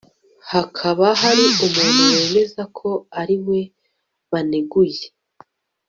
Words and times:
hakaba 0.51 1.05
hari 1.21 1.43
umuntu 1.65 2.03
wemeza 2.13 2.61
ko 2.77 2.89
ari 3.21 3.35
we 3.47 3.59
baneguye 4.31 5.03